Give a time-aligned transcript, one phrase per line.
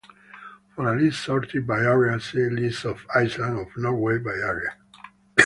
[0.73, 4.73] For a list sorted by area, see List of islands of Norway by area.